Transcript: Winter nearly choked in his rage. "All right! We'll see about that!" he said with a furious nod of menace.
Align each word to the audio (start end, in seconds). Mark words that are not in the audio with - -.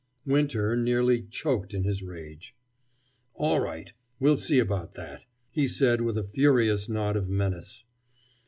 Winter 0.25 0.75
nearly 0.75 1.21
choked 1.21 1.75
in 1.75 1.83
his 1.83 2.01
rage. 2.01 2.55
"All 3.35 3.59
right! 3.59 3.93
We'll 4.19 4.35
see 4.35 4.57
about 4.57 4.95
that!" 4.95 5.27
he 5.51 5.67
said 5.67 6.01
with 6.01 6.17
a 6.17 6.23
furious 6.23 6.89
nod 6.89 7.15
of 7.15 7.29
menace. 7.29 7.83